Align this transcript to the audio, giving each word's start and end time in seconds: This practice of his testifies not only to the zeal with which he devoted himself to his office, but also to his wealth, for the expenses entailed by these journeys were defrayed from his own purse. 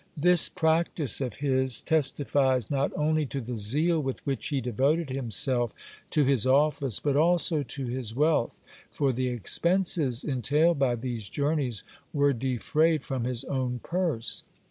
This 0.17 0.49
practice 0.49 1.21
of 1.21 1.35
his 1.35 1.79
testifies 1.79 2.71
not 2.71 2.91
only 2.97 3.23
to 3.27 3.39
the 3.39 3.55
zeal 3.55 3.99
with 4.01 4.25
which 4.25 4.47
he 4.47 4.59
devoted 4.59 5.11
himself 5.11 5.75
to 6.09 6.23
his 6.25 6.47
office, 6.47 6.99
but 6.99 7.15
also 7.15 7.61
to 7.61 7.85
his 7.85 8.15
wealth, 8.15 8.63
for 8.89 9.13
the 9.13 9.27
expenses 9.27 10.23
entailed 10.23 10.79
by 10.79 10.95
these 10.95 11.29
journeys 11.29 11.83
were 12.13 12.33
defrayed 12.33 13.03
from 13.03 13.25
his 13.25 13.43
own 13.43 13.79
purse. 13.83 14.41